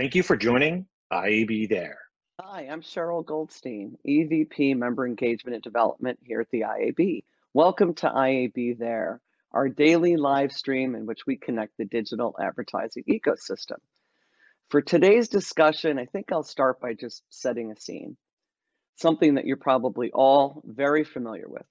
[0.00, 1.98] Thank you for joining IAB There.
[2.40, 7.24] Hi, I'm Cheryl Goldstein, EVP Member Engagement and Development here at the IAB.
[7.52, 9.20] Welcome to IAB There,
[9.52, 13.76] our daily live stream in which we connect the digital advertising ecosystem.
[14.70, 18.16] For today's discussion, I think I'll start by just setting a scene,
[18.96, 21.66] something that you're probably all very familiar with.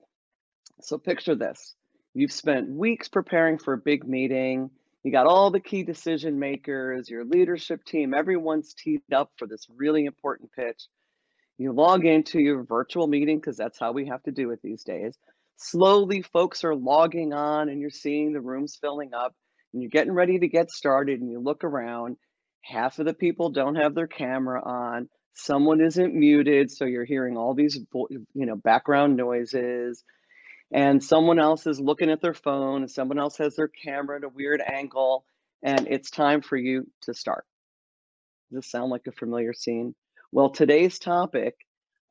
[0.81, 1.73] So picture this.
[2.13, 4.69] You've spent weeks preparing for a big meeting.
[5.03, 9.65] You got all the key decision makers, your leadership team, everyone's teed up for this
[9.75, 10.87] really important pitch.
[11.57, 14.83] You log into your virtual meeting because that's how we have to do it these
[14.83, 15.17] days.
[15.55, 19.33] Slowly, folks are logging on and you're seeing the rooms filling up
[19.73, 22.17] and you're getting ready to get started and you look around.
[22.61, 25.09] Half of the people don't have their camera on.
[25.33, 30.03] Someone isn't muted, so you're hearing all these you know background noises
[30.71, 34.23] and someone else is looking at their phone and someone else has their camera at
[34.23, 35.25] a weird angle
[35.63, 37.45] and it's time for you to start.
[38.51, 39.95] Does this sound like a familiar scene?
[40.31, 41.55] Well, today's topic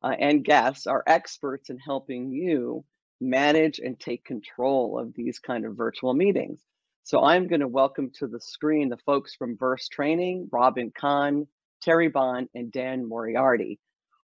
[0.03, 2.83] uh, and guests are experts in helping you
[3.21, 6.61] manage and take control of these kind of virtual meetings.
[7.03, 11.47] So I'm going to welcome to the screen the folks from Burst Training, Robin Kahn,
[11.81, 13.79] Terry Bond, and Dan Moriarty.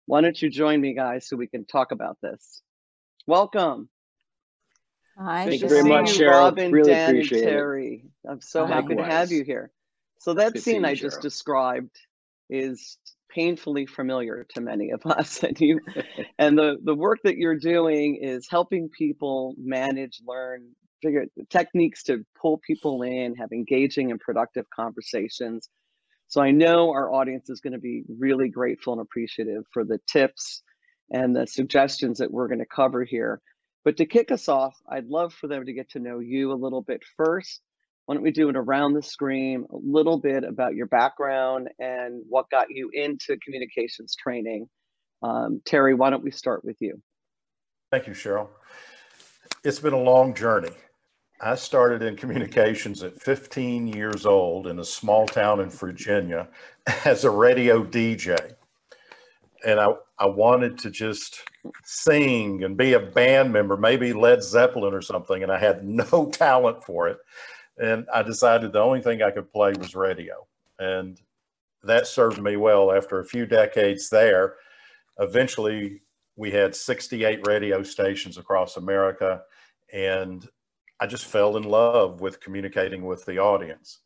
[0.06, 2.62] Why don't you join me, guys, so we can talk about this?
[3.26, 3.90] Welcome.
[5.18, 6.58] Hi, Thank you very much, Cheryl.
[6.58, 7.50] Robin, really Dan, appreciate and it.
[7.52, 8.06] Terry.
[8.28, 8.76] I'm so Hi.
[8.76, 9.72] happy to have you here.
[10.20, 11.22] So that Good scene you, I just Cheryl.
[11.22, 11.96] described
[12.50, 12.98] is
[13.30, 15.82] painfully familiar to many of us, and you
[16.40, 20.70] and the the work that you're doing is helping people manage, learn,
[21.04, 25.70] figure techniques to pull people in, have engaging and productive conversations.
[26.28, 30.00] So I know our audience is going to be really grateful and appreciative for the
[30.08, 30.64] tips
[31.12, 33.42] and the suggestions that we're going to cover here.
[33.84, 36.56] But to kick us off, I'd love for them to get to know you a
[36.56, 37.62] little bit first.
[38.06, 42.22] Why don't we do it around the screen, a little bit about your background and
[42.28, 44.68] what got you into communications training?
[45.22, 47.02] Um, Terry, why don't we start with you?
[47.92, 48.50] Thank you, Cheryl.
[49.64, 50.72] It's been a long journey.
[51.40, 56.48] I started in communications at 15 years old in a small town in Virginia
[57.06, 58.54] as a radio DJ.
[59.66, 59.94] And I,
[60.24, 61.44] I wanted to just
[61.84, 66.30] sing and be a band member, maybe Led Zeppelin or something, and I had no
[66.32, 67.18] talent for it.
[67.78, 70.48] And I decided the only thing I could play was radio.
[70.80, 71.20] And
[71.84, 74.56] that served me well after a few decades there.
[75.20, 76.04] Eventually,
[76.38, 79.42] we had 68 radio stations across America,
[79.92, 80.48] and
[81.02, 84.00] I just fell in love with communicating with the audience.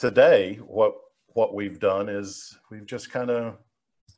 [0.00, 0.94] Today, what
[1.34, 3.58] what we've done is we've just kind of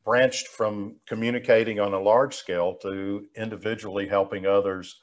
[0.05, 5.01] branched from communicating on a large scale to individually helping others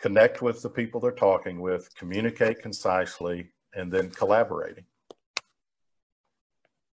[0.00, 4.84] connect with the people they're talking with, communicate concisely, and then collaborating.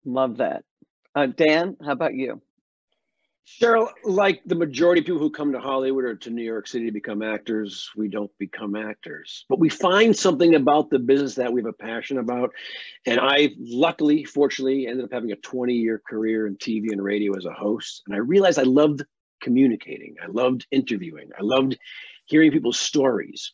[0.04, 0.64] Love that.
[1.14, 2.42] Uh, Dan, how about you?
[3.48, 6.86] Cheryl, like the majority of people who come to Hollywood or to New York City
[6.86, 11.54] to become actors, we don't become actors, but we find something about the business that
[11.54, 12.52] we have a passion about.
[13.06, 17.38] And I luckily, fortunately, ended up having a 20 year career in TV and radio
[17.38, 18.02] as a host.
[18.08, 19.04] And I realized I loved
[19.42, 21.78] communicating, I loved interviewing, I loved
[22.26, 23.54] hearing people's stories.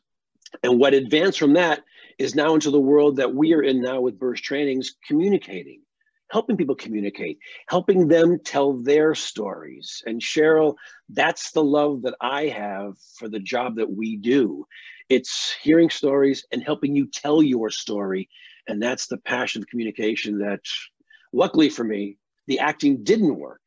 [0.64, 1.84] And what advanced from that
[2.18, 5.82] is now into the world that we are in now with Burst Trainings, communicating
[6.32, 7.38] helping people communicate,
[7.68, 10.02] helping them tell their stories.
[10.06, 10.76] And Cheryl,
[11.10, 14.66] that's the love that I have for the job that we do.
[15.10, 18.30] It's hearing stories and helping you tell your story.
[18.68, 20.62] And that's the passion of communication that,
[21.34, 22.18] luckily for me,
[22.48, 23.60] the acting didn't work.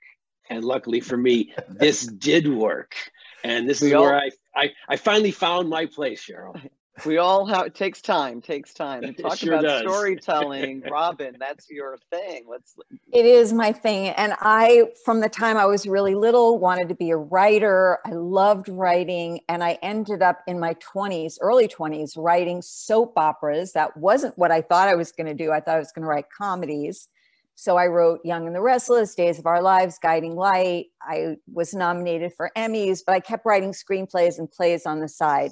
[0.48, 2.94] And luckily for me, this did work.
[3.42, 6.58] And this We is all- where I, I, I finally found my place, Cheryl.
[7.04, 9.02] We all have it takes time, takes time.
[9.02, 9.80] And talk sure about does.
[9.80, 11.36] storytelling, Robin.
[11.40, 12.44] That's your thing.
[12.48, 12.76] Let's
[13.12, 14.08] It is my thing.
[14.10, 17.98] And I, from the time I was really little, wanted to be a writer.
[18.06, 19.40] I loved writing.
[19.48, 23.72] And I ended up in my 20s, early 20s, writing soap operas.
[23.72, 25.50] That wasn't what I thought I was going to do.
[25.50, 27.08] I thought I was going to write comedies.
[27.56, 30.86] So I wrote Young and the Restless, Days of Our Lives, Guiding Light.
[31.02, 35.50] I was nominated for Emmys, but I kept writing screenplays and plays on the side.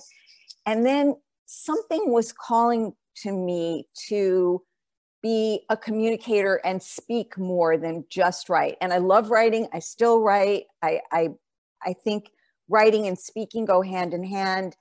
[0.67, 1.15] And then
[1.53, 4.63] something was calling to me to
[5.23, 8.77] be a communicator and speak more than just write.
[8.81, 9.69] And I love writing.
[9.73, 10.65] I still write.
[10.83, 11.29] I I
[11.85, 12.31] I think
[12.69, 14.77] writing and speaking go hand in hand.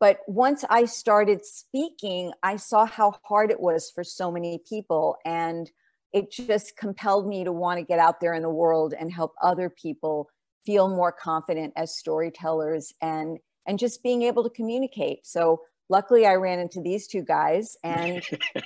[0.00, 5.16] But once I started speaking, I saw how hard it was for so many people.
[5.24, 5.70] And
[6.12, 9.34] it just compelled me to want to get out there in the world and help
[9.42, 10.30] other people
[10.64, 15.26] feel more confident as storytellers and and just being able to communicate.
[15.26, 18.22] So luckily I ran into these two guys and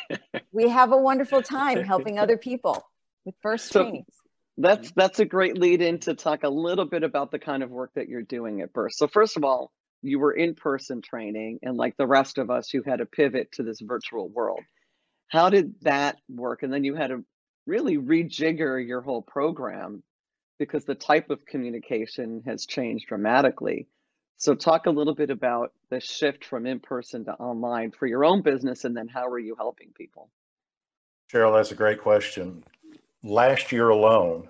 [0.52, 2.82] we have a wonderful time helping other people.
[3.24, 4.06] with Burst So- trainings.
[4.60, 7.70] That's that's a great lead in to talk a little bit about the kind of
[7.70, 8.98] work that you're doing at Burst.
[8.98, 9.70] So first of all,
[10.02, 13.52] you were in person training, and like the rest of us, you had to pivot
[13.52, 14.58] to this virtual world.
[15.28, 16.64] How did that work?
[16.64, 17.24] And then you had to
[17.66, 20.02] really rejigger your whole program
[20.58, 23.86] because the type of communication has changed dramatically.
[24.38, 28.24] So talk a little bit about the shift from in person to online for your
[28.24, 30.30] own business, and then how are you helping people?
[31.30, 32.62] Cheryl, that's a great question.
[33.24, 34.48] Last year alone,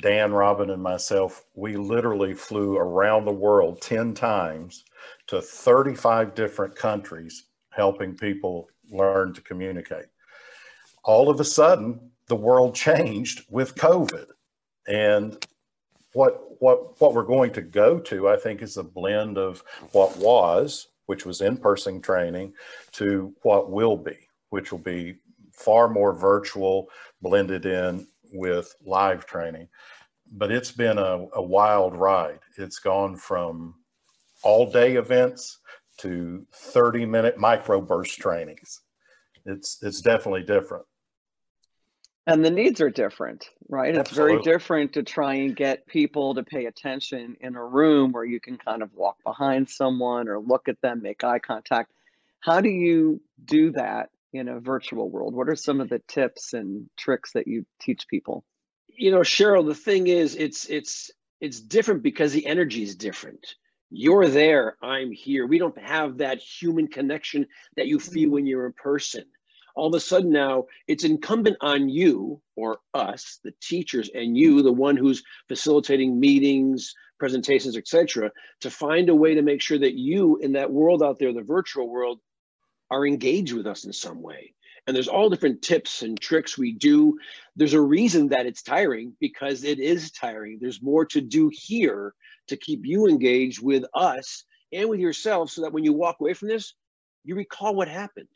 [0.00, 4.84] Dan, Robin, and myself, we literally flew around the world 10 times
[5.26, 10.06] to 35 different countries, helping people learn to communicate.
[11.02, 14.26] All of a sudden, the world changed with COVID.
[14.86, 15.44] And
[16.14, 19.62] what, what, what we're going to go to, I think, is a blend of
[19.92, 22.54] what was, which was in person training,
[22.92, 24.16] to what will be,
[24.50, 25.16] which will be
[25.52, 26.88] far more virtual,
[27.20, 29.68] blended in with live training.
[30.32, 32.40] But it's been a, a wild ride.
[32.56, 33.74] It's gone from
[34.42, 35.58] all day events
[35.98, 38.80] to 30 minute microburst trainings.
[39.46, 40.84] It's, it's definitely different.
[42.26, 43.94] And the needs are different, right?
[43.94, 48.24] It's very different to try and get people to pay attention in a room where
[48.24, 51.92] you can kind of walk behind someone or look at them, make eye contact.
[52.40, 55.34] How do you do that in a virtual world?
[55.34, 58.42] What are some of the tips and tricks that you teach people?
[58.96, 61.10] you know cheryl the thing is it's it's
[61.40, 63.54] it's different because the energy is different
[63.90, 67.46] you're there i'm here we don't have that human connection
[67.76, 68.32] that you feel mm-hmm.
[68.32, 69.24] when you're in person
[69.74, 74.62] all of a sudden now it's incumbent on you or us the teachers and you
[74.62, 78.30] the one who's facilitating meetings presentations etc
[78.60, 81.42] to find a way to make sure that you in that world out there the
[81.42, 82.20] virtual world
[82.90, 84.54] are engaged with us in some way.
[84.86, 87.18] And there's all different tips and tricks we do.
[87.56, 90.58] There's a reason that it's tiring because it is tiring.
[90.60, 92.14] There's more to do here
[92.48, 96.34] to keep you engaged with us and with yourself so that when you walk away
[96.34, 96.74] from this
[97.24, 98.28] you recall what happened.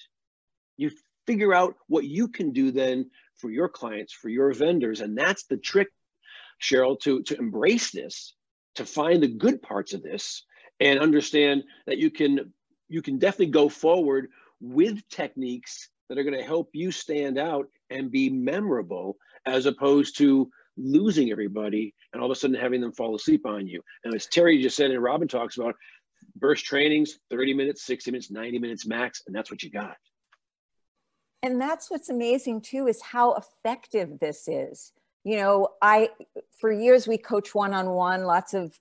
[0.79, 0.91] You
[1.28, 5.44] figure out what you can do then for your clients for your vendors and that's
[5.44, 5.88] the trick
[6.58, 8.34] cheryl to to embrace this
[8.75, 10.46] to find the good parts of this
[10.80, 12.50] and understand that you can
[12.88, 17.66] you can definitely go forward with techniques that are going to help you stand out
[17.90, 22.92] and be memorable as opposed to losing everybody and all of a sudden having them
[22.92, 23.82] fall asleep on you.
[24.04, 25.74] And as Terry just said and Robin talks about,
[26.36, 29.96] burst trainings, 30 minutes, 60 minutes, 90 minutes max, and that's what you got.
[31.43, 34.93] And that's what's amazing too is how effective this is.
[35.25, 36.08] You know i
[36.58, 38.79] for years we coach one-on-one lots of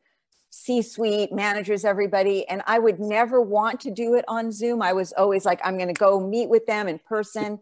[0.50, 4.82] c-suite managers everybody and i would never want to do it on zoom.
[4.82, 7.60] I was always like i'm going to go meet with them in person.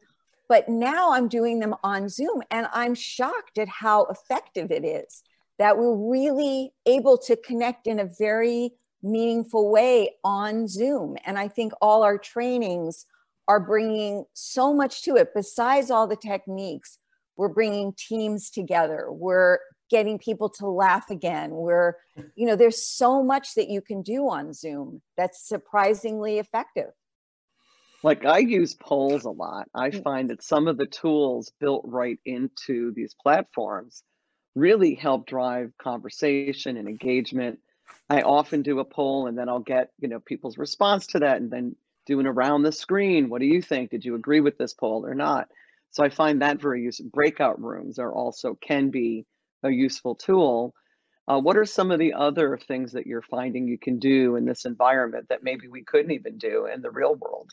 [0.47, 5.23] But now i'm doing them on zoom and i'm shocked at how effective it is
[5.57, 8.71] that we're really able to connect in a very
[9.01, 11.17] meaningful way on zoom.
[11.25, 13.07] And i think all our trainings
[13.47, 15.29] are bringing so much to it.
[15.33, 16.99] Besides all the techniques
[17.37, 19.07] we're bringing teams together.
[19.09, 19.59] We're
[19.89, 21.51] getting people to laugh again.
[21.51, 21.93] We're
[22.35, 26.91] you know there's so much that you can do on zoom that's surprisingly effective.
[28.03, 29.67] Like I use polls a lot.
[29.73, 34.03] I find that some of the tools built right into these platforms
[34.55, 37.59] really help drive conversation and engagement.
[38.09, 41.37] I often do a poll and then I'll get, you know, people's response to that
[41.37, 43.29] and then doing around the screen.
[43.29, 43.89] What do you think?
[43.89, 45.49] Did you agree with this poll or not?
[45.91, 47.07] So I find that very useful.
[47.13, 49.25] Breakout rooms are also can be
[49.63, 50.73] a useful tool.
[51.27, 54.45] Uh, what are some of the other things that you're finding you can do in
[54.45, 57.49] this environment that maybe we couldn't even do in the real world?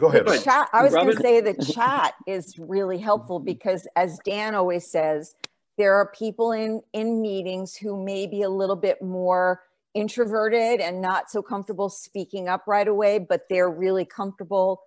[0.00, 0.26] Go ahead.
[0.26, 4.54] The chat, I was going to say the chat is really helpful because, as Dan
[4.54, 5.34] always says,
[5.76, 9.60] there are people in in meetings who may be a little bit more
[9.94, 14.82] introverted and not so comfortable speaking up right away, but they're really comfortable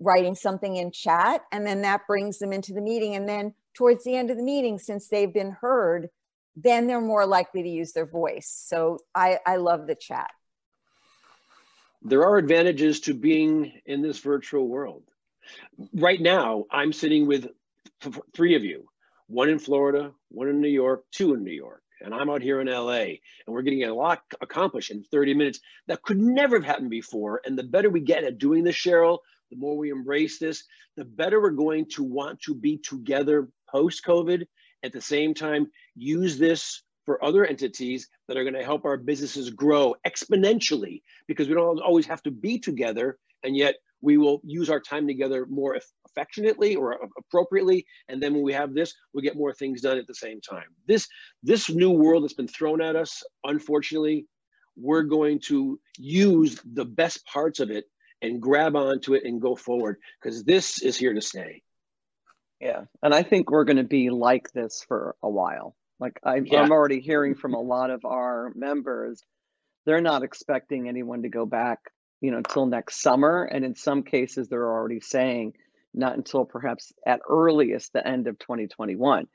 [0.00, 3.14] writing something in chat, and then that brings them into the meeting.
[3.14, 6.08] And then towards the end of the meeting, since they've been heard,
[6.56, 8.48] then they're more likely to use their voice.
[8.66, 10.30] So I I love the chat.
[12.02, 15.02] there are advantages to being in this virtual world.
[15.94, 17.48] Right now, I'm sitting with
[18.00, 18.88] th- three of you
[19.28, 21.82] one in Florida, one in New York, two in New York.
[22.06, 25.58] And I'm out here in LA, and we're getting a lot accomplished in 30 minutes.
[25.88, 27.40] That could never have happened before.
[27.44, 29.18] And the better we get at doing this, Cheryl,
[29.50, 30.62] the more we embrace this,
[30.96, 34.46] the better we're going to want to be together post COVID.
[34.84, 38.96] At the same time, use this for other entities that are going to help our
[38.96, 44.40] businesses grow exponentially because we don't always have to be together and yet we will
[44.44, 47.86] use our time together more affectionately or appropriately.
[48.08, 50.68] And then when we have this, we get more things done at the same time.
[50.86, 51.08] This,
[51.42, 54.26] this new world that's been thrown at us, unfortunately,
[54.76, 57.86] we're going to use the best parts of it
[58.22, 61.62] and grab onto it and go forward because this is here to stay.
[62.60, 62.84] Yeah.
[63.02, 65.76] And I think we're going to be like this for a while.
[66.00, 66.60] Like I, yeah.
[66.60, 69.22] I'm already hearing from a lot of our members,
[69.84, 71.80] they're not expecting anyone to go back,
[72.20, 73.44] you know, until next summer.
[73.44, 75.54] And in some cases, they're already saying
[75.94, 79.26] not until perhaps at earliest the end of 2021.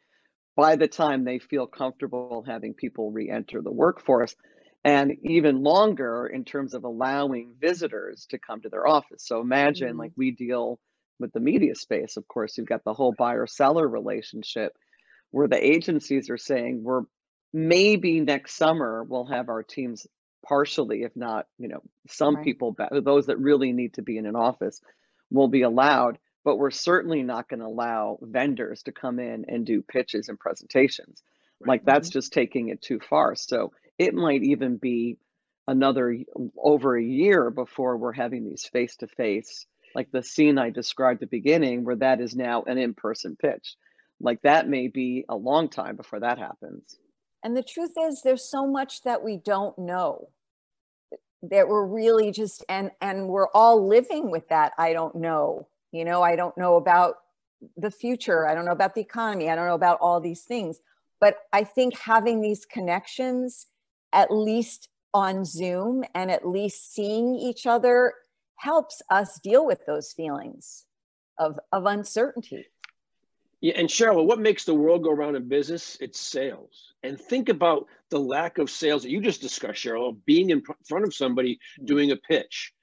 [0.55, 4.35] By the time they feel comfortable having people re-enter the workforce,
[4.83, 9.23] and even longer in terms of allowing visitors to come to their office.
[9.25, 9.99] So imagine mm-hmm.
[9.99, 10.79] like we deal
[11.19, 14.73] with the media space, of course, you've got the whole buyer seller relationship
[15.29, 17.03] where the agencies are saying we're
[17.53, 20.07] maybe next summer we'll have our teams
[20.45, 22.45] partially, if not, you know, some right.
[22.45, 24.81] people, those that really need to be in an office
[25.29, 29.65] will be allowed, but we're certainly not going to allow vendors to come in and
[29.65, 31.23] do pitches and presentations.
[31.59, 31.67] Right.
[31.69, 32.19] Like that's mm-hmm.
[32.19, 33.35] just taking it too far.
[33.35, 35.17] So it might even be
[35.67, 36.17] another
[36.57, 41.21] over a year before we're having these face to face, like the scene I described
[41.21, 43.75] at the beginning, where that is now an in person pitch.
[44.19, 46.97] Like that may be a long time before that happens.
[47.43, 50.29] And the truth is, there's so much that we don't know
[51.43, 55.67] that we're really just and and we're all living with that i don't know.
[55.91, 57.15] You know i don't know about
[57.77, 58.47] the future.
[58.47, 59.49] I don't know about the economy.
[59.49, 60.79] I don't know about all these things.
[61.19, 63.67] But i think having these connections
[64.13, 68.13] at least on Zoom and at least seeing each other
[68.57, 70.85] helps us deal with those feelings
[71.37, 72.65] of, of uncertainty.
[73.61, 75.97] Yeah, and Cheryl, what makes the world go around in business?
[76.01, 76.93] It's sales.
[77.03, 81.05] And think about the lack of sales that you just discussed, Cheryl, being in front
[81.05, 82.73] of somebody doing a pitch.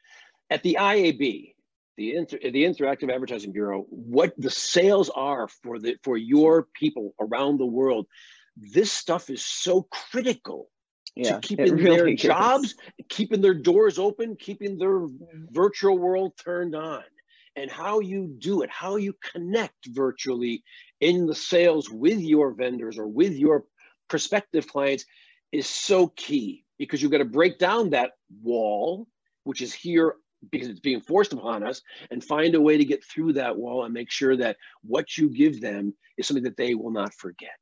[0.50, 1.54] At the IAB,
[1.96, 7.12] the, Inter- the Interactive Advertising Bureau, what the sales are for the for your people
[7.20, 8.06] around the world,
[8.56, 10.70] this stuff is so critical
[11.16, 12.20] yeah, to keeping really their is.
[12.20, 12.74] jobs,
[13.08, 15.44] keeping their doors open, keeping their mm-hmm.
[15.50, 17.02] virtual world turned on.
[17.58, 20.62] And how you do it, how you connect virtually
[21.00, 23.64] in the sales with your vendors or with your
[24.08, 25.04] prospective clients
[25.50, 28.12] is so key because you've got to break down that
[28.42, 29.08] wall,
[29.42, 30.14] which is here
[30.52, 33.84] because it's being forced upon us, and find a way to get through that wall
[33.84, 37.58] and make sure that what you give them is something that they will not forget.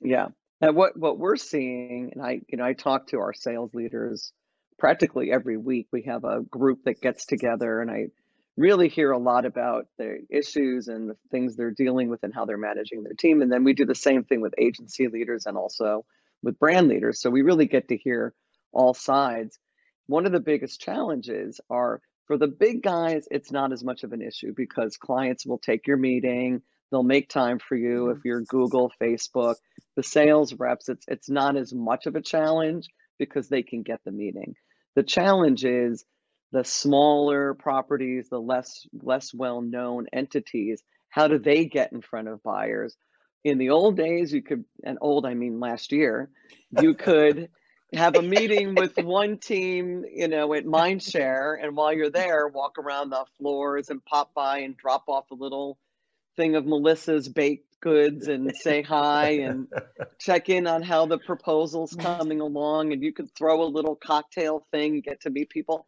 [0.00, 0.26] Yeah,
[0.60, 4.32] and what what we're seeing, and I you know I talk to our sales leaders
[4.80, 5.86] practically every week.
[5.92, 8.08] We have a group that gets together, and I
[8.58, 12.44] really hear a lot about their issues and the things they're dealing with and how
[12.44, 13.40] they're managing their team.
[13.40, 16.04] And then we do the same thing with agency leaders and also
[16.42, 17.20] with brand leaders.
[17.20, 18.34] So we really get to hear
[18.72, 19.58] all sides.
[20.06, 24.12] One of the biggest challenges are for the big guys, it's not as much of
[24.12, 26.60] an issue because clients will take your meeting,
[26.90, 29.56] they'll make time for you if you're Google, Facebook
[29.98, 32.86] the sales reps, it's it's not as much of a challenge
[33.18, 34.54] because they can get the meeting.
[34.94, 36.04] The challenge is
[36.52, 42.42] the smaller properties, the less less well-known entities, how do they get in front of
[42.42, 42.96] buyers?
[43.44, 46.30] In the old days, you could, and old I mean last year,
[46.80, 47.48] you could
[47.94, 52.78] have a meeting with one team, you know, at Mindshare, and while you're there, walk
[52.78, 55.78] around the floors and pop by and drop off a little
[56.36, 59.68] thing of Melissa's baked goods and say hi and
[60.18, 64.66] check in on how the proposal's coming along and you could throw a little cocktail
[64.72, 65.86] thing get to meet people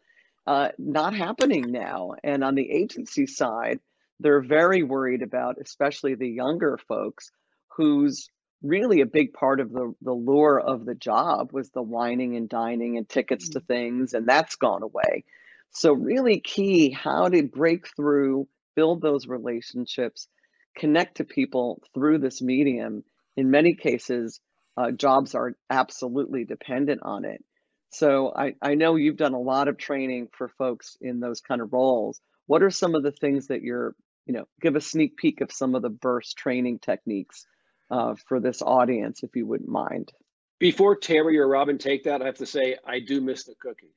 [0.50, 3.78] uh, not happening now and on the agency side
[4.19, 7.30] they're very worried about especially the younger folks
[7.76, 8.28] who's
[8.62, 12.49] really a big part of the, the lure of the job was the wining and
[12.49, 13.73] dining and tickets to mm-hmm.
[13.73, 15.25] things and that's gone away
[15.71, 20.28] so really key how to break through build those relationships
[20.76, 23.04] connect to people through this medium,
[23.37, 24.40] in many cases,
[24.76, 27.45] uh, jobs are absolutely dependent on it.
[27.90, 31.61] So I, I know you've done a lot of training for folks in those kind
[31.61, 32.20] of roles.
[32.47, 33.94] What are some of the things that you're,
[34.26, 37.47] you know, give a sneak peek of some of the burst training techniques
[37.90, 40.12] uh, for this audience, if you wouldn't mind?
[40.61, 43.90] Before Terry or Robin take that, I have to say I do miss the cookies.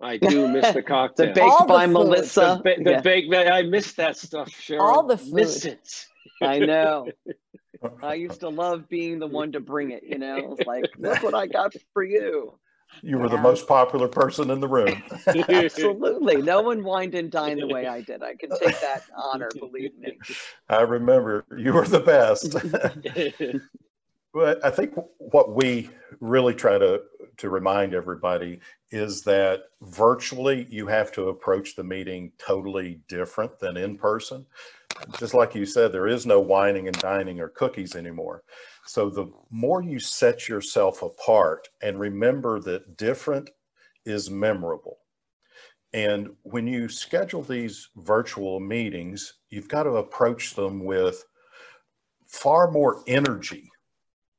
[0.00, 1.26] I do miss the cocktail.
[1.26, 2.60] the baked by Melissa.
[2.64, 3.00] The, ba- the yeah.
[3.00, 3.34] baked.
[3.34, 4.80] I miss that stuff, Cheryl.
[4.80, 5.34] All the food.
[5.34, 6.06] Miss it.
[6.40, 7.08] I know.
[8.02, 10.04] I used to love being the one to bring it.
[10.04, 12.58] You know, it's like look what I got for you.
[13.02, 13.36] You were yeah.
[13.36, 15.02] the most popular person in the room.
[15.26, 16.42] Absolutely.
[16.42, 18.22] No one wined and dined the way I did.
[18.22, 20.18] I can take that honor, believe me.
[20.68, 22.56] I remember you were the best.
[24.32, 27.02] But I think what we really try to
[27.40, 28.60] to remind everybody
[28.90, 34.44] is that virtually you have to approach the meeting totally different than in person.
[35.18, 38.42] Just like you said, there is no wining and dining or cookies anymore.
[38.84, 43.48] So the more you set yourself apart and remember that different
[44.04, 44.98] is memorable.
[45.94, 51.24] And when you schedule these virtual meetings, you've got to approach them with
[52.26, 53.69] far more energy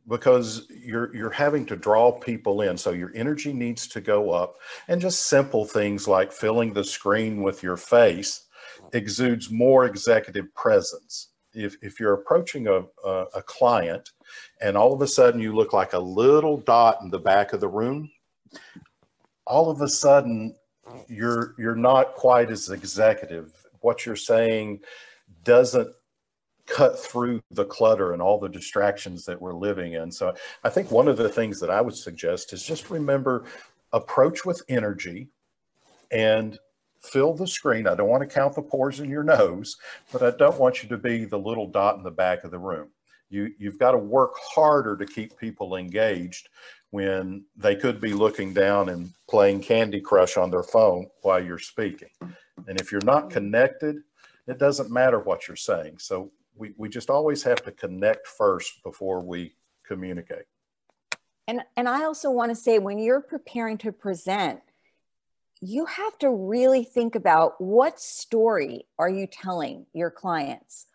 [0.07, 2.77] because you're you're having to draw people in.
[2.77, 4.55] So your energy needs to go up
[4.87, 8.45] and just simple things like filling the screen with your face
[8.93, 11.29] exudes more executive presence.
[11.53, 14.11] If, if you're approaching a, a, a client
[14.61, 17.59] and all of a sudden you look like a little dot in the back of
[17.59, 18.09] the room
[19.45, 20.55] all of a sudden
[21.07, 23.51] you're you're not quite as executive.
[23.81, 24.79] What you're saying
[25.43, 25.93] doesn't
[26.73, 30.11] cut through the clutter and all the distractions that we're living in.
[30.11, 33.45] So I think one of the things that I would suggest is just remember
[33.93, 35.27] approach with energy
[36.11, 36.57] and
[37.01, 37.87] fill the screen.
[37.87, 39.77] I don't want to count the pores in your nose,
[40.11, 42.59] but I don't want you to be the little dot in the back of the
[42.59, 42.89] room.
[43.29, 46.49] You, you've got to work harder to keep people engaged
[46.91, 51.57] when they could be looking down and playing Candy Crush on their phone while you're
[51.57, 52.09] speaking.
[52.67, 53.97] And if you're not connected,
[54.47, 55.97] it doesn't matter what you're saying.
[55.99, 60.45] So we, we just always have to connect first before we communicate.
[61.47, 64.61] And, and I also want to say when you're preparing to present,
[65.59, 70.85] you have to really think about what story are you telling your clients?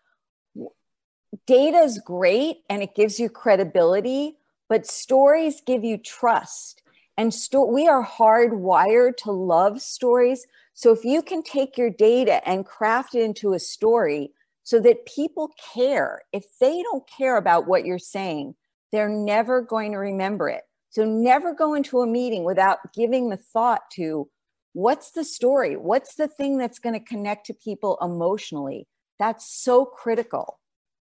[1.46, 4.36] Data is great and it gives you credibility,
[4.68, 6.82] but stories give you trust.
[7.18, 10.46] And sto- we are hardwired to love stories.
[10.74, 14.30] So if you can take your data and craft it into a story,
[14.66, 16.22] so that people care.
[16.32, 18.56] If they don't care about what you're saying,
[18.90, 20.64] they're never going to remember it.
[20.90, 24.28] So never go into a meeting without giving the thought to
[24.72, 25.76] what's the story?
[25.76, 28.88] What's the thing that's going to connect to people emotionally?
[29.20, 30.58] That's so critical.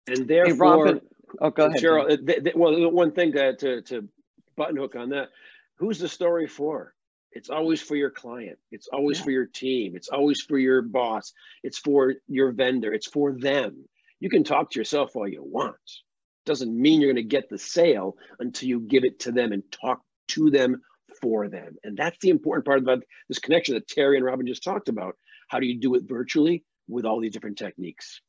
[0.08, 1.00] And therefore, hey, Robin,
[1.40, 1.80] oh, go ahead.
[1.80, 4.08] Cheryl, uh, th- th- well, one thing to, to, to
[4.56, 5.28] button hook on that,
[5.76, 6.93] who's the story for?
[7.34, 8.58] It's always for your client.
[8.70, 9.24] It's always yeah.
[9.24, 9.96] for your team.
[9.96, 11.32] It's always for your boss.
[11.62, 12.92] It's for your vendor.
[12.92, 13.84] It's for them.
[14.20, 15.76] You can talk to yourself all you want.
[16.46, 19.62] Doesn't mean you're going to get the sale until you give it to them and
[19.72, 20.80] talk to them
[21.20, 21.76] for them.
[21.82, 25.16] And that's the important part about this connection that Terry and Robin just talked about.
[25.48, 28.20] How do you do it virtually with all these different techniques?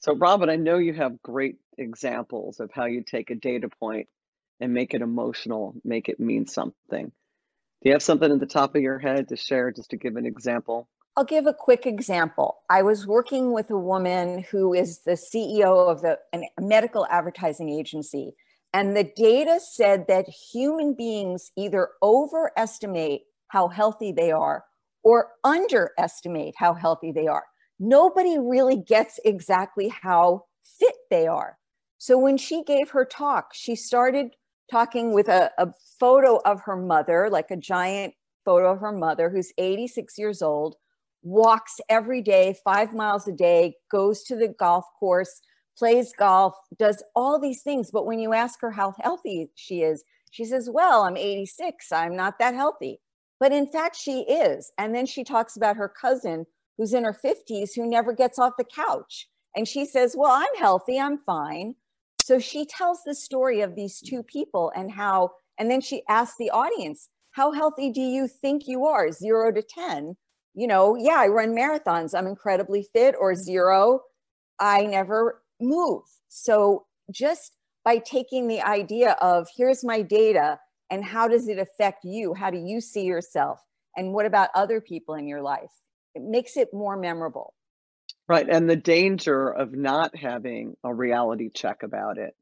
[0.00, 4.08] So, Robin, I know you have great examples of how you take a data point
[4.60, 7.10] and make it emotional, make it mean something.
[7.84, 10.16] Do you have something at the top of your head to share just to give
[10.16, 10.88] an example?
[11.18, 12.62] I'll give a quick example.
[12.70, 16.16] I was working with a woman who is the CEO of a
[16.58, 18.36] medical advertising agency,
[18.72, 24.64] and the data said that human beings either overestimate how healthy they are
[25.02, 27.44] or underestimate how healthy they are.
[27.78, 30.46] Nobody really gets exactly how
[30.80, 31.58] fit they are.
[31.98, 34.30] So when she gave her talk, she started
[34.70, 39.30] talking with a, a photo of her mother, like a giant photo of her mother,
[39.30, 40.76] who's 86 years old,
[41.22, 45.40] walks every day, five miles a day, goes to the golf course,
[45.76, 47.90] plays golf, does all these things.
[47.90, 51.92] But when you ask her how healthy she is, she says, Well, I'm 86.
[51.92, 53.00] I'm not that healthy.
[53.40, 54.72] But in fact, she is.
[54.78, 56.46] And then she talks about her cousin
[56.76, 59.28] who's in her 50s who never gets off the couch.
[59.56, 60.98] And she says, Well, I'm healthy.
[60.98, 61.74] I'm fine.
[62.24, 66.38] So she tells the story of these two people and how, and then she asks
[66.38, 69.12] the audience, how healthy do you think you are?
[69.12, 70.16] Zero to 10.
[70.54, 72.14] You know, yeah, I run marathons.
[72.16, 74.00] I'm incredibly fit, or zero,
[74.58, 76.04] I never move.
[76.30, 80.58] So just by taking the idea of here's my data
[80.88, 82.32] and how does it affect you?
[82.32, 83.60] How do you see yourself?
[83.98, 85.72] And what about other people in your life?
[86.14, 87.52] It makes it more memorable.
[88.26, 88.48] Right.
[88.48, 92.34] And the danger of not having a reality check about it.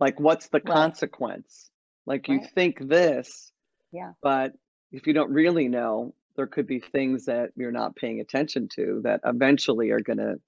[0.00, 0.74] Like, what's the right.
[0.74, 1.70] consequence?
[2.06, 2.50] Like, you right.
[2.54, 3.52] think this,
[3.92, 4.12] yeah.
[4.22, 4.52] But
[4.92, 9.00] if you don't really know, there could be things that you're not paying attention to
[9.04, 10.38] that eventually are going to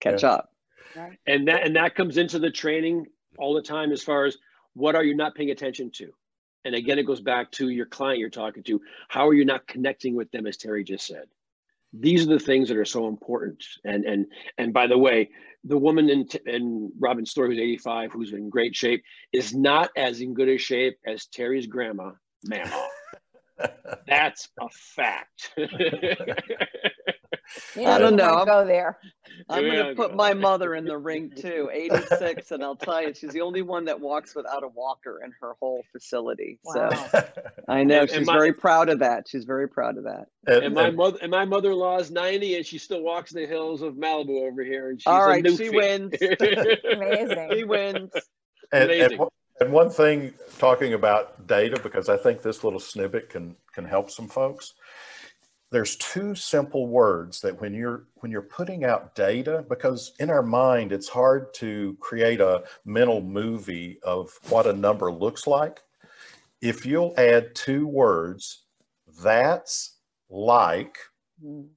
[0.00, 0.30] catch yeah.
[0.30, 0.50] up.
[0.96, 1.18] Right.
[1.26, 3.06] And that and that comes into the training
[3.38, 4.36] all the time as far as
[4.74, 6.12] what are you not paying attention to?
[6.64, 8.80] And again, it goes back to your client you're talking to.
[9.08, 11.26] How are you not connecting with them, as Terry just said?
[11.92, 13.64] These are the things that are so important.
[13.84, 14.26] And and
[14.58, 15.30] and by the way,
[15.64, 19.02] the woman in in Robin's story who's 85, who's in great shape,
[19.32, 22.12] is not as in good a shape as Terry's grandma,
[22.44, 22.86] Mama.
[24.06, 25.52] That's a fact.
[27.76, 28.44] I don't know.
[28.44, 28.98] Go there.
[29.48, 30.16] I'm going to put go.
[30.16, 33.84] my mother in the ring too, 86, and I'll tell you, she's the only one
[33.86, 36.58] that walks without a walker in her whole facility.
[36.64, 36.88] So
[37.68, 39.26] I know And- and she's my- very proud of that.
[39.28, 40.26] She's very proud of that.
[40.46, 43.82] And- And my mother and my mother-in-law is 90 and she still walks the hills
[43.82, 46.14] of Malibu over here and she's All a right, she wins.
[46.20, 47.48] Amazing.
[47.52, 48.10] She wins.
[48.72, 49.18] And, and, Amazing.
[49.18, 49.28] one-
[49.60, 54.10] and one thing talking about data, because I think this little snippet can can help
[54.10, 54.74] some folks.
[55.72, 60.42] There's two simple words that when you're when you're putting out data, because in our
[60.42, 65.80] mind it's hard to create a mental movie of what a number looks like.
[66.60, 68.66] If you'll add two words,
[69.22, 69.96] that's
[70.28, 70.98] like,
[71.42, 71.70] Mm.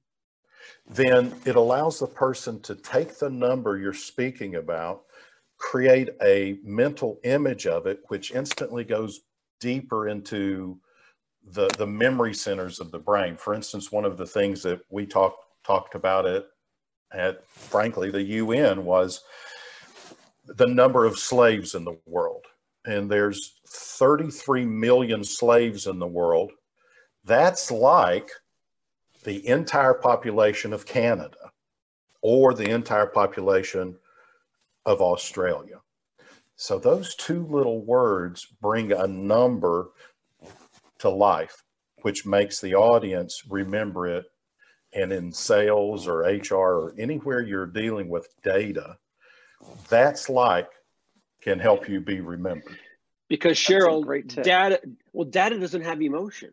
[0.86, 5.04] then it allows the person to take the number you're speaking about,
[5.56, 9.22] create a mental image of it, which instantly goes
[9.58, 10.78] deeper into
[11.52, 13.36] the, the memory centers of the brain.
[13.36, 16.46] For instance, one of the things that we talked talked about it
[17.12, 19.22] at frankly the UN was
[20.46, 22.44] the number of slaves in the world.
[22.84, 26.52] And there's 33 million slaves in the world.
[27.24, 28.30] That's like
[29.24, 31.50] the entire population of Canada
[32.22, 33.96] or the entire population
[34.84, 35.80] of Australia.
[36.54, 39.90] So those two little words bring a number
[41.00, 41.62] to life,
[42.02, 44.24] which makes the audience remember it.
[44.94, 48.96] And in sales or HR or anywhere you're dealing with data,
[49.88, 50.68] that's like
[51.42, 52.78] can help you be remembered.
[53.28, 54.04] Because Cheryl,
[54.42, 54.80] data
[55.12, 56.50] well, data doesn't have emotion.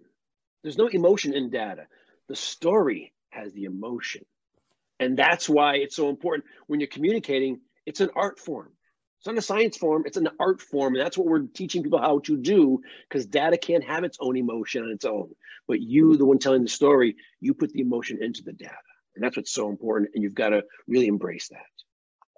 [0.62, 1.88] There's no emotion in data.
[2.28, 4.26] The story has the emotion.
[5.00, 8.73] And that's why it's so important when you're communicating, it's an art form.
[9.24, 10.96] It's not a science form, it's an art form.
[10.96, 14.36] And that's what we're teaching people how to do because data can't have its own
[14.36, 15.30] emotion on its own.
[15.66, 18.76] But you, the one telling the story, you put the emotion into the data.
[19.16, 20.12] And that's what's so important.
[20.14, 21.62] And you've got to really embrace that.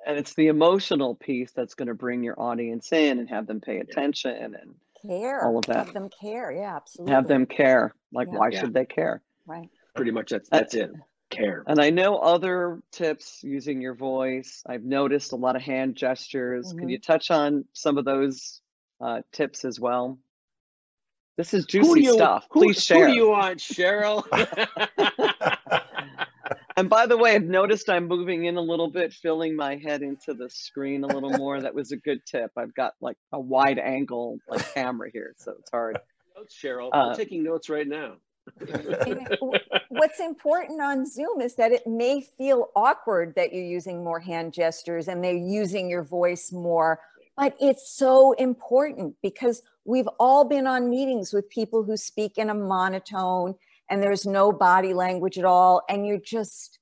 [0.05, 3.61] And it's the emotional piece that's going to bring your audience in and have them
[3.61, 4.75] pay attention and
[5.07, 5.43] Care.
[5.43, 5.85] All of that.
[5.87, 6.51] Have them care.
[6.51, 7.15] Yeah, absolutely.
[7.15, 7.95] have them care.
[8.13, 8.37] Like, Yeah.
[8.37, 8.59] why Yeah.
[8.59, 9.23] should they care?
[9.47, 9.69] Right.
[9.95, 10.91] Pretty much that's that's it.
[11.35, 11.63] Care.
[11.67, 14.63] And I know other tips using your voice.
[14.67, 16.73] I've noticed a lot of hand gestures.
[16.77, 16.91] Can Mhm.
[16.91, 18.61] you touch on some of those
[19.01, 20.17] uh, tips as well?
[21.37, 22.47] This is juicy you, stuff.
[22.51, 23.07] Who, Please share.
[23.07, 24.23] Who do you want, Cheryl?
[26.77, 30.01] And by the way, I've noticed I'm moving in a little bit, filling my head
[30.01, 31.61] into the screen a little more.
[31.61, 32.51] That was a good tip.
[32.57, 35.97] I've got like a wide angle like camera here, so it's hard.
[36.35, 36.89] notes, Cheryl.
[36.91, 38.15] Uh, We're taking notes right now.
[39.89, 44.53] What's important on Zoom is that it may feel awkward that you're using more hand
[44.53, 46.99] gestures and they're using your voice more,
[47.37, 52.49] but it's so important because we've all been on meetings with people who speak in
[52.49, 53.55] a monotone
[53.89, 56.79] and there's no body language at all and you're just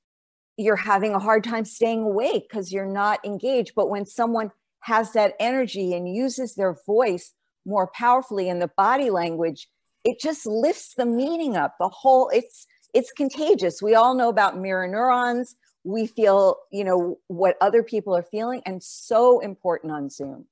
[0.58, 3.74] you're having a hard time staying awake because you're not engaged.
[3.76, 7.34] But when someone has that energy and uses their voice
[7.66, 9.68] more powerfully in the body language
[10.04, 14.58] it just lifts the meaning up the whole it's it's contagious we all know about
[14.58, 20.10] mirror neurons we feel you know what other people are feeling and so important on
[20.10, 20.46] zoom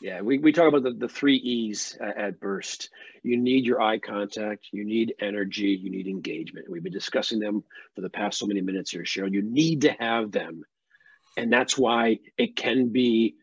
[0.00, 2.90] Yeah, we, we talk about the, the three E's at, at Burst.
[3.22, 6.68] You need your eye contact, you need energy, you need engagement.
[6.68, 7.62] We've been discussing them
[7.94, 9.32] for the past so many minutes here, Cheryl.
[9.32, 10.64] You need to have them.
[11.36, 13.36] And that's why it can be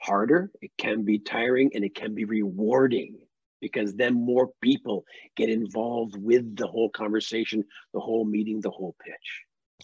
[0.00, 3.23] harder, it can be tiring, and it can be rewarding
[3.64, 8.94] because then more people get involved with the whole conversation, the whole meeting, the whole
[9.02, 9.28] pitch.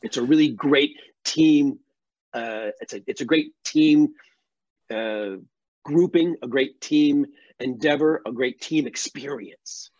[0.02, 0.90] It's a really great
[1.24, 1.78] team.
[2.34, 4.08] Uh, it's a it's a great team
[4.90, 5.36] uh,
[5.82, 7.24] grouping, a great team
[7.58, 9.90] endeavor, a great team experience.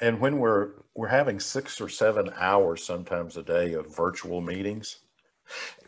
[0.00, 4.96] And when we're we're having six or seven hours sometimes a day of virtual meetings,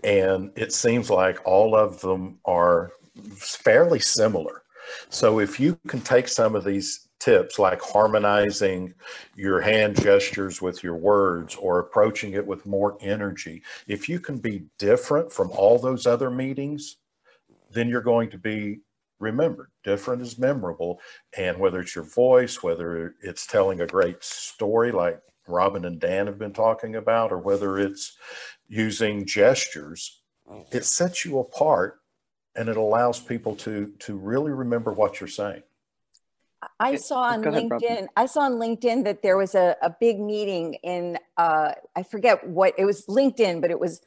[0.05, 2.92] and it seems like all of them are
[3.37, 4.62] fairly similar.
[5.09, 8.92] So if you can take some of these tips like harmonizing
[9.34, 14.38] your hand gestures with your words or approaching it with more energy, if you can
[14.38, 16.96] be different from all those other meetings,
[17.70, 18.80] then you're going to be
[19.20, 19.70] remembered.
[19.84, 21.00] Different is memorable.
[21.37, 26.26] And whether it's your voice, whether it's telling a great story like Robin and Dan
[26.26, 28.16] have been talking about, or whether it's
[28.68, 30.20] using gestures,
[30.72, 32.00] it sets you apart
[32.56, 35.62] and it allows people to to really remember what you're saying.
[36.81, 37.88] I saw on go ahead, Robin.
[37.88, 42.03] LinkedIn, I saw on LinkedIn that there was a, a big meeting in, uh, I
[42.03, 44.00] forget what, it was LinkedIn, but it was,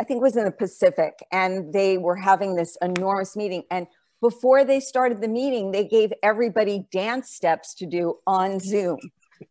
[0.00, 1.14] I think it was in the Pacific.
[1.32, 3.64] And they were having this enormous meeting.
[3.70, 3.86] And
[4.20, 8.98] before they started the meeting, they gave everybody dance steps to do on Zoom.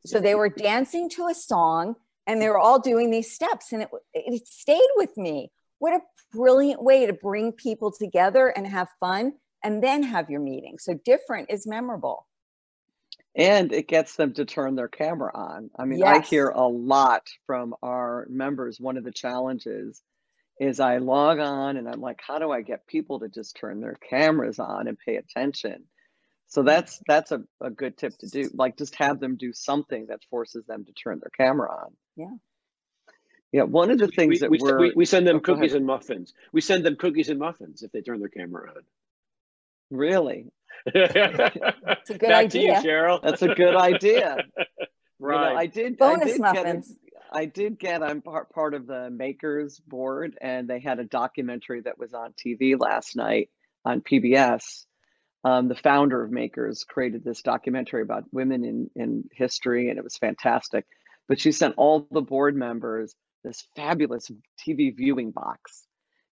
[0.06, 3.72] So they were dancing to a song and they were all doing these steps.
[3.72, 5.52] And it, it stayed with me.
[5.80, 6.02] what a
[6.34, 10.78] brilliant way to bring people together and have fun and then have your meeting.
[10.80, 12.27] So different is memorable.
[13.38, 15.69] And it gets them to turn their camera on.
[15.78, 18.80] I mean, I hear a lot from our members.
[18.80, 20.02] One of the challenges
[20.60, 23.80] is I log on and I'm like, how do I get people to just turn
[23.80, 25.84] their cameras on and pay attention?
[26.47, 26.65] So mm.
[26.65, 28.50] that's that's a, a good tip to do.
[28.56, 31.93] Like just have them do something that forces them to turn their camera on.
[32.15, 32.36] Yeah.
[33.52, 33.63] Yeah.
[33.63, 35.86] One of the things we, that we, we're we, we send them oh, cookies and
[35.86, 36.34] muffins.
[36.54, 38.82] We send them cookies and muffins if they turn their camera on.
[39.91, 40.47] really
[40.86, 42.91] It's a good Back to you, idea.
[42.91, 43.21] Cheryl.
[43.21, 44.38] that's a good idea.
[44.38, 44.47] right.
[45.19, 45.97] You know, I did.
[45.97, 46.88] Bonus I did muffins.
[46.88, 46.97] Get
[47.34, 48.03] a, I did get.
[48.03, 52.34] I'm part part of the Makers board, and they had a documentary that was on
[52.34, 53.49] TV last night
[53.84, 54.86] on PBS.
[55.43, 60.03] Um, the founder of Makers created this documentary about women in in history, and it
[60.03, 60.86] was fantastic.
[61.27, 64.30] But she sent all the board members this fabulous
[64.65, 65.87] TV viewing box.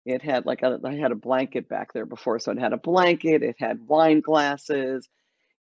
[0.05, 2.79] It had like a, I had a blanket back there before, so it had a
[2.79, 3.43] blanket.
[3.43, 5.09] It had wine glasses.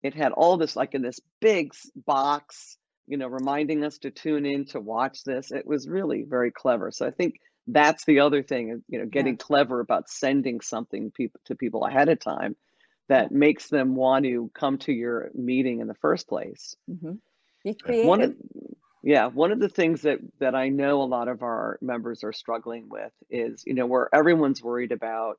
[0.02, 2.78] It had all this like in this big box
[3.10, 5.50] you know, reminding us to tune in to watch this.
[5.50, 6.92] It was really very clever.
[6.92, 11.40] So I think that's the other thing, you know, getting clever about sending something people
[11.46, 12.54] to people ahead of time
[13.08, 16.76] that makes them want to come to your meeting in the first place.
[16.88, 17.18] Mhm.
[17.64, 18.36] Be One of,
[19.02, 22.32] yeah, one of the things that that I know a lot of our members are
[22.32, 25.38] struggling with is, you know, where everyone's worried about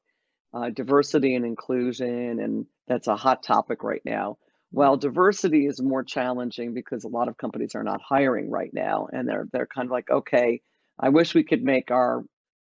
[0.54, 4.38] uh, diversity and inclusion, and that's a hot topic right now.
[4.71, 9.08] Well, diversity is more challenging because a lot of companies are not hiring right now,
[9.12, 10.62] and they're they're kind of like, okay,
[11.00, 12.24] I wish we could make our,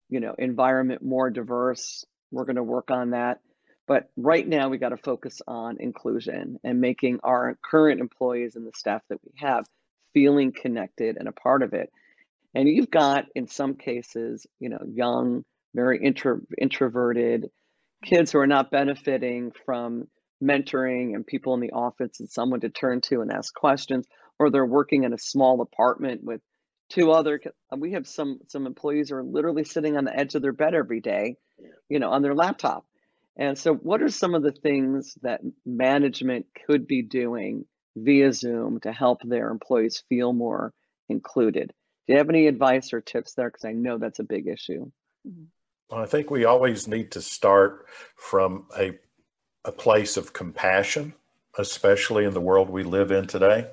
[0.09, 2.05] you know, environment more diverse.
[2.31, 3.39] We're going to work on that,
[3.87, 8.65] but right now we got to focus on inclusion and making our current employees and
[8.67, 9.65] the staff that we have
[10.13, 11.91] feeling connected and a part of it.
[12.53, 17.49] And you've got, in some cases, you know, young, very intro, introverted
[18.03, 20.07] kids who are not benefiting from
[20.43, 24.07] mentoring and people in the office and someone to turn to and ask questions,
[24.39, 26.41] or they're working in a small apartment with
[26.89, 27.39] two other.
[27.75, 30.73] We have some some employees who are literally sitting on the edge of their bed
[30.73, 31.37] every day,
[31.89, 32.85] you know, on their laptop.
[33.37, 38.79] And so, what are some of the things that management could be doing via Zoom
[38.81, 40.73] to help their employees feel more
[41.09, 41.73] included?
[42.07, 43.49] Do you have any advice or tips there?
[43.49, 44.91] Because I know that's a big issue.
[45.27, 45.43] Mm-hmm.
[45.89, 48.97] Well, I think we always need to start from a,
[49.65, 51.13] a place of compassion,
[51.57, 53.69] especially in the world we live in today,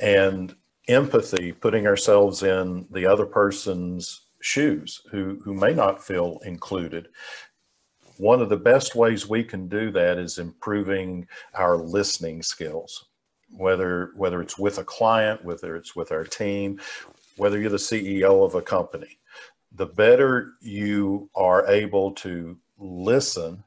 [0.00, 0.54] and
[0.88, 7.08] empathy, putting ourselves in the other person's shoes who, who may not feel included.
[8.16, 13.06] One of the best ways we can do that is improving our listening skills,
[13.50, 16.80] whether, whether it's with a client, whether it's with our team,
[17.36, 19.18] whether you're the CEO of a company
[19.72, 23.62] the better you are able to listen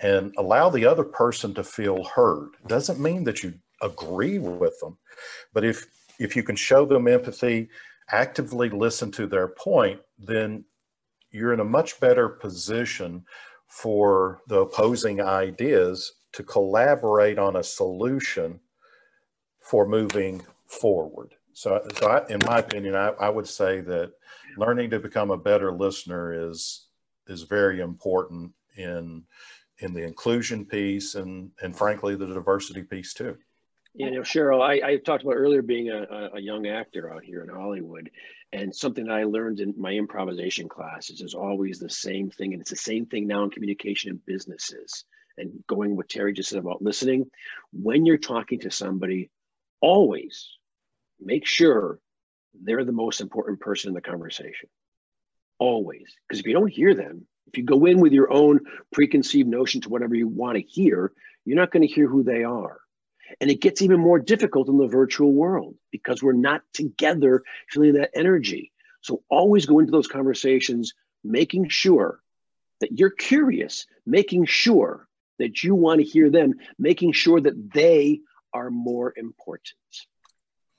[0.00, 2.50] and allow the other person to feel heard.
[2.66, 4.98] Doesn't mean that you agree with them
[5.54, 5.86] but if
[6.18, 7.68] if you can show them empathy
[8.10, 10.62] actively listen to their point then
[11.30, 13.24] you're in a much better position
[13.68, 18.60] for the opposing ideas to collaborate on a solution
[19.60, 24.12] for moving forward so, so I, in my opinion I, I would say that
[24.56, 26.86] learning to become a better listener is
[27.26, 29.24] is very important in
[29.78, 33.36] in the inclusion piece and and frankly the diversity piece too.
[33.94, 37.42] You know, Cheryl, I, I talked about earlier being a, a young actor out here
[37.42, 38.08] in Hollywood,
[38.52, 42.70] and something I learned in my improvisation classes is always the same thing, and it's
[42.70, 45.04] the same thing now in communication and businesses.
[45.38, 47.28] And going what Terry just said about listening,
[47.72, 49.28] when you're talking to somebody,
[49.80, 50.48] always
[51.20, 51.98] make sure
[52.62, 54.68] they're the most important person in the conversation.
[55.58, 56.14] Always.
[56.28, 58.60] Because if you don't hear them, if you go in with your own
[58.92, 61.12] preconceived notion to whatever you want to hear,
[61.44, 62.80] you're not going to hear who they are.
[63.40, 67.94] And it gets even more difficult in the virtual world because we're not together feeling
[67.94, 68.72] that energy.
[69.02, 72.20] So always go into those conversations making sure
[72.80, 75.06] that you're curious, making sure
[75.38, 78.20] that you want to hear them, making sure that they
[78.52, 79.74] are more important.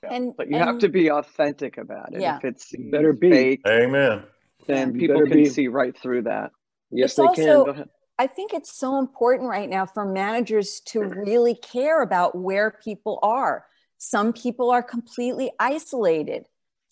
[0.08, 2.20] And, But you and have to be authentic about it.
[2.20, 2.36] Yeah.
[2.38, 3.30] If it's better be.
[3.30, 4.24] fake, Amen.
[4.66, 5.46] then You people can be.
[5.46, 6.50] see right through that.
[6.90, 7.64] Yes, It's they also- can.
[7.64, 7.88] Go ahead.
[8.18, 13.18] I think it's so important right now for managers to really care about where people
[13.22, 13.64] are.
[13.98, 16.44] Some people are completely isolated.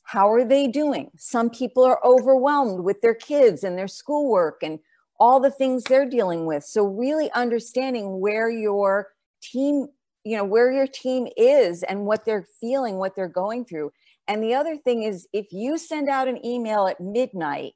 [0.05, 1.11] How are they doing?
[1.19, 4.81] Some people are overwhelmed with their kids and their schoolwork and
[5.21, 6.65] all the things they're dealing with.
[6.65, 9.09] So really understanding where your
[9.43, 9.89] team,
[10.25, 13.93] you know, where your team is and what they're feeling, what they're going through.
[14.29, 17.73] And the other thing is if you send out an email at midnight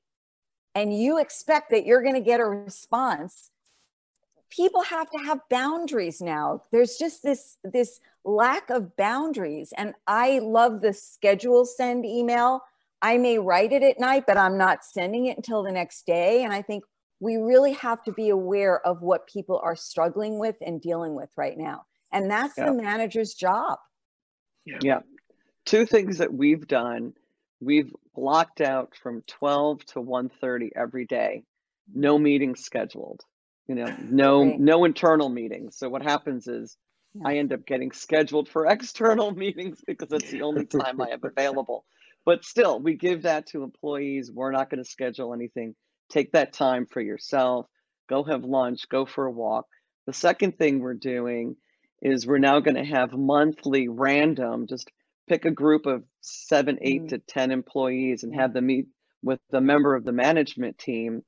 [0.74, 3.50] and you expect that you're going to get a response
[4.54, 6.62] people have to have boundaries now.
[6.70, 9.72] There's just this this lack of boundaries.
[9.76, 12.61] And i love the schedule send email.
[13.02, 16.44] I may write it at night but i'm not sending it until the next day.
[16.44, 16.85] And i think
[17.20, 21.30] we really have to be aware of what people are struggling with and dealing with
[21.37, 22.66] right now and that's Yeah.
[22.66, 23.79] the manager's job
[24.66, 25.00] Yeah.
[25.66, 27.14] Two things that we've done.
[27.61, 31.44] We've blocked out from 12 to 1:30 every day.
[31.94, 33.22] No meetings scheduled.
[33.66, 34.61] You know, no Great.
[34.61, 35.77] no internal meetings.
[35.79, 36.77] So what happens is
[37.14, 37.29] Yeah.
[37.29, 41.24] I end up getting scheduled for external meetings because it's the only time I have
[41.24, 41.85] available.
[42.27, 44.33] But still, we give that to employees.
[44.33, 45.74] We're not going to schedule anything.
[46.11, 47.66] Take that time for yourself.
[48.09, 49.66] Go have lunch, go for a walk.
[50.07, 51.57] The second thing we're doing
[52.02, 54.90] is we're now going to have monthly random, just
[55.26, 57.09] pick a group of seven, eight Mm.
[57.11, 58.87] to 10 employees and have them meet
[59.22, 61.22] with the member of the management team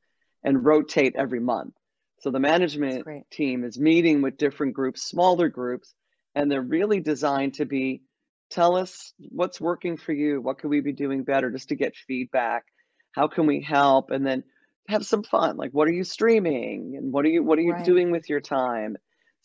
[0.45, 1.75] and rotate every month.
[2.21, 5.95] So the management team is meeting with different groups, smaller groups,
[6.35, 8.03] and they're really designed to be
[8.51, 11.97] tell us what's working for you, what could we be doing better just to get
[11.97, 12.65] feedback,
[13.13, 14.45] how can we help, and then
[14.89, 15.57] have some fun.
[15.57, 17.85] Like what are you streaming and what are you what are you Right.
[17.85, 18.97] doing with your time?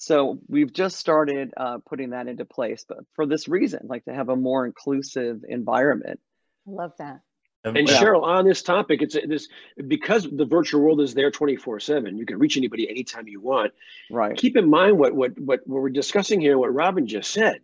[0.02, 4.14] So we've just started uh, putting that into place, but for this reason, like to
[4.14, 6.20] have a more inclusive environment.
[6.68, 7.22] i love that
[7.64, 8.02] And Yeah.
[8.02, 9.48] Cheryl, on this topic, it's this
[9.88, 12.18] because the virtual world is there 24 7.
[12.18, 13.74] You can reach anybody anytime you want.
[14.10, 14.36] Right.
[14.36, 17.60] Keep in mind what, what, what, what we're discussing here, what Robin just said.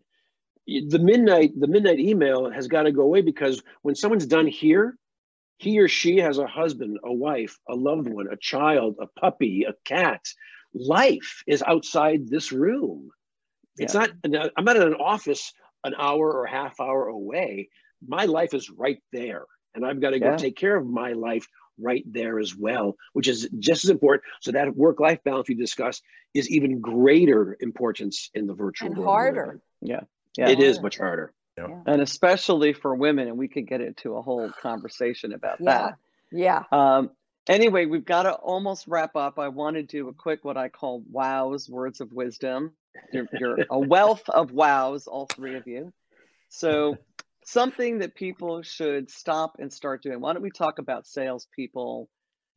[0.67, 4.95] The midnight, the midnight email has got to go away because when someone's done here,
[5.57, 9.63] he or she has a husband, a wife, a loved one, a child, a puppy,
[9.63, 10.21] a cat.
[10.79, 13.09] Life is outside this room.
[13.77, 17.69] It's not, I'm not in an office an hour or half hour away.
[18.05, 19.45] My life is right there.
[19.75, 20.37] And I've got to go Yeah.
[20.37, 21.47] take care of my life
[21.79, 24.23] right there as well, which is just as important.
[24.41, 26.01] So that work-life balance we discussed
[26.33, 29.09] is even greater importance in the virtual And world.
[29.09, 29.61] harder.
[29.81, 30.01] Yeah.
[30.35, 30.49] Yeah.
[30.49, 30.83] It is Harder.
[30.83, 31.33] much harder.
[31.87, 35.95] and especially for women, and we could get into a whole conversation about that.
[36.31, 36.63] Yeah.
[36.71, 36.97] yeah.
[36.97, 37.11] Um,
[37.47, 39.39] anyway, we've got to almost wrap up.
[39.39, 42.73] I want to do a quick what I call wows, words of wisdom.
[43.11, 45.93] You're, you're a wealth of wows, all three of you.
[46.49, 46.97] So,
[47.45, 50.19] something that people should stop and start doing.
[50.19, 52.09] Why don't we talk about salespeople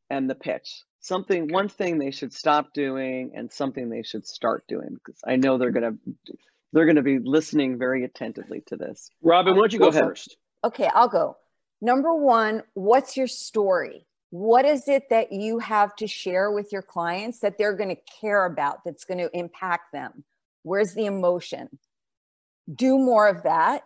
[0.09, 0.85] and the pitch?
[1.00, 5.37] Something, one thing they should stop doing, and something they should start doing, because I
[5.37, 5.94] know they're gonna
[6.72, 9.11] they're gonna be listening very attentively to this.
[9.22, 10.37] Robin, why don't you Go go, first?
[10.62, 11.37] Okay, I'll go.
[11.81, 14.07] Number one, what's your story?
[14.30, 18.02] What is it that you have to share with your clients that they're going to
[18.20, 20.24] care about, that's going to impact them?
[20.62, 21.78] Where's the emotion?
[22.72, 23.82] Do more of that.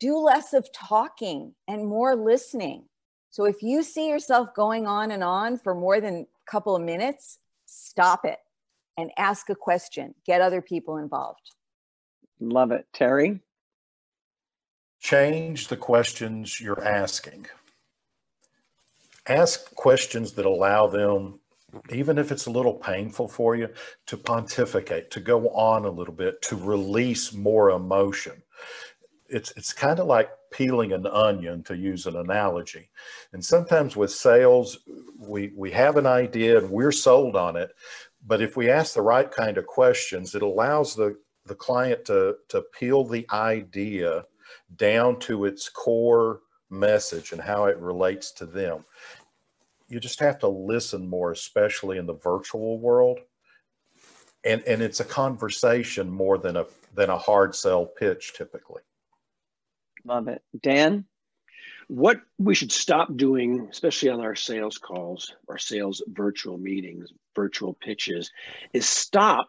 [0.00, 2.84] Do less of talking and more listening.
[3.30, 6.82] So if you see yourself going on and on for more than a couple of
[6.82, 8.38] minutes, stop it
[8.96, 10.14] and ask a question.
[10.24, 11.50] Get other people involved.
[12.40, 13.40] Love it, Terry.
[15.00, 17.46] change the questions you're asking.
[19.28, 21.40] Ask questions that allow them,
[21.92, 23.68] even if it's a little painful for you,
[24.06, 28.42] to pontificate, to go on a little bit, to release more emotion.
[29.28, 32.88] It's, it's kind of like peeling an onion, to use an analogy.
[33.34, 34.78] And sometimes with sales,
[35.18, 37.70] we, we have an idea and we're sold on it.
[38.26, 42.36] But if we ask the right kind of questions, it allows the, the client to,
[42.48, 44.24] to peel the idea
[44.76, 48.84] down to its core message and how it relates to them.
[49.88, 53.20] You just have to listen more, especially in the virtual world.
[54.44, 58.82] And, and it's a conversation more than a than a hard sell pitch typically.
[60.04, 60.42] Love it.
[60.62, 61.04] Dan?
[61.88, 67.74] What we should stop doing, especially on our sales calls, our sales virtual meetings, virtual
[67.74, 68.30] pitches,
[68.72, 69.48] is stop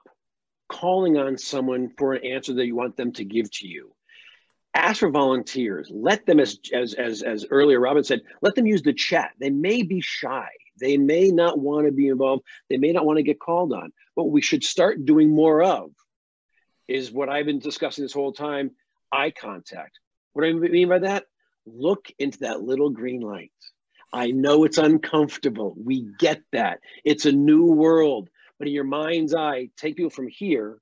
[0.69, 3.91] calling on someone for an answer that you want them to give to you.
[4.73, 5.89] Ask for volunteers.
[5.91, 9.31] Let them, as as as as earlier Robin said, let them use the chat.
[9.39, 10.47] They may be shy.
[10.79, 12.43] They may not want to be involved.
[12.69, 13.91] They may not want to get called on.
[14.13, 15.91] What we should start doing more of
[16.87, 18.71] is what I've been discussing this whole time:
[19.11, 19.99] eye contact.
[20.33, 21.25] What do I mean by that?
[21.65, 23.51] Look into that little green light.
[24.13, 25.75] I know it's uncomfortable.
[25.77, 26.79] We get that.
[27.03, 28.29] It's a new world.
[28.57, 30.79] But in your mind's eye, take people from here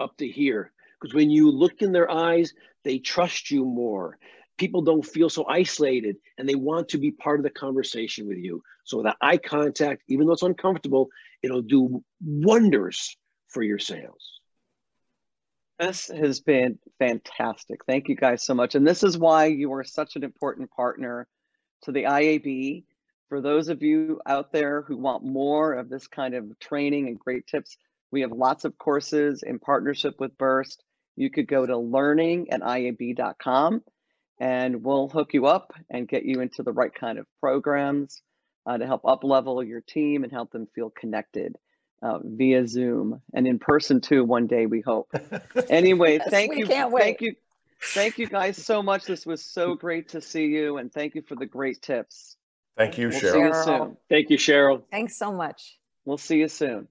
[0.00, 0.72] up to here.
[1.00, 2.52] Because when you look in their eyes,
[2.84, 4.18] they trust you more.
[4.56, 8.38] People don't feel so isolated and they want to be part of the conversation with
[8.38, 8.62] you.
[8.84, 11.08] So that eye contact, even though it's uncomfortable,
[11.42, 13.16] it'll do wonders
[13.48, 14.40] for your sales.
[15.78, 17.84] This has been fantastic.
[17.84, 18.74] Thank you guys so much.
[18.74, 21.28] And this is why you are such an important partner
[21.82, 22.84] to the IAB,
[23.28, 27.18] For those of you out there who want more of this kind of training and
[27.18, 27.76] great tips,
[28.10, 30.82] we have lots of courses in partnership with Burst.
[31.18, 33.82] You could go to learning at iab.com
[34.40, 38.22] and we'll hook you up and get you into the right kind of programs
[38.66, 41.56] uh, to help up level your team and help them feel connected
[42.02, 45.10] uh, via Zoom and in person too one day we hope.
[45.68, 47.02] Anyway, Yes, thank we you, can't wait.
[47.02, 47.34] thank you,
[47.82, 49.04] thank you guys so much.
[49.04, 52.36] This was so great to see you and thank you for the great tips.
[52.76, 53.48] Thank you, We'll see Cheryl.
[53.48, 53.96] you soon.
[54.08, 54.82] Thank you, Cheryl.
[54.92, 55.78] Thanks so much.
[56.04, 56.86] We'll see you soon.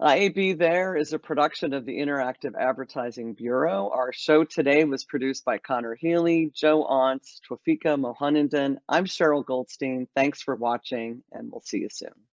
[0.00, 3.90] IAB There is a production of the Interactive Advertising Bureau.
[3.94, 8.78] Our show today was produced by Connor Healy, Joe Aunts, Twafika Mohanandan.
[8.88, 10.08] I'm Cheryl Goldstein.
[10.16, 12.31] Thanks for watching, and we'll see you soon.